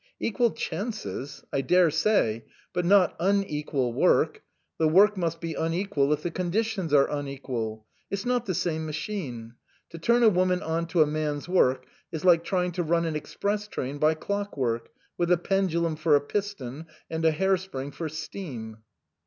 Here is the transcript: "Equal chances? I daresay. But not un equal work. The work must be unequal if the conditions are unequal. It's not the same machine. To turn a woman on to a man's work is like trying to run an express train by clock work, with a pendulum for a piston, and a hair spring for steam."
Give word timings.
"Equal 0.19 0.49
chances? 0.49 1.43
I 1.53 1.61
daresay. 1.61 2.41
But 2.73 2.85
not 2.85 3.15
un 3.19 3.43
equal 3.43 3.93
work. 3.93 4.41
The 4.79 4.87
work 4.87 5.15
must 5.15 5.39
be 5.39 5.53
unequal 5.53 6.11
if 6.11 6.23
the 6.23 6.31
conditions 6.31 6.91
are 6.91 7.07
unequal. 7.07 7.85
It's 8.09 8.25
not 8.25 8.47
the 8.47 8.55
same 8.55 8.87
machine. 8.87 9.53
To 9.91 9.99
turn 9.99 10.23
a 10.23 10.29
woman 10.29 10.63
on 10.63 10.87
to 10.87 11.03
a 11.03 11.05
man's 11.05 11.47
work 11.47 11.85
is 12.11 12.25
like 12.25 12.43
trying 12.43 12.71
to 12.71 12.81
run 12.83 13.05
an 13.05 13.15
express 13.15 13.67
train 13.67 13.99
by 13.99 14.15
clock 14.15 14.57
work, 14.57 14.89
with 15.19 15.31
a 15.31 15.37
pendulum 15.37 15.95
for 15.95 16.15
a 16.15 16.21
piston, 16.21 16.87
and 17.07 17.23
a 17.23 17.29
hair 17.29 17.55
spring 17.55 17.91
for 17.91 18.09
steam." 18.09 18.79